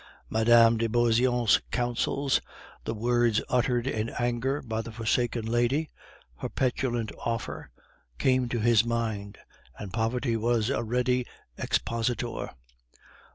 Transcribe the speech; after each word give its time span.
Mme. 0.31 0.77
de 0.77 0.87
Beauseant's 0.89 1.61
counsels, 1.69 2.41
the 2.85 2.95
words 2.95 3.39
uttered 3.49 3.85
in 3.85 4.09
anger 4.17 4.59
by 4.63 4.81
the 4.81 4.91
forsaken 4.91 5.45
lady, 5.45 5.91
her 6.37 6.49
petulant 6.49 7.11
offer, 7.23 7.69
came 8.17 8.49
to 8.49 8.57
his 8.59 8.83
mind, 8.83 9.37
and 9.77 9.93
poverty 9.93 10.35
was 10.35 10.71
a 10.71 10.81
ready 10.81 11.27
expositor. 11.55 12.49